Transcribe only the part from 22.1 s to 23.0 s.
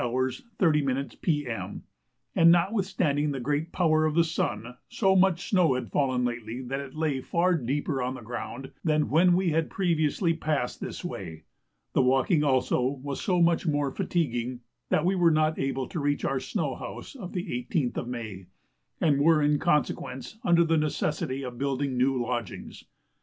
lodgings.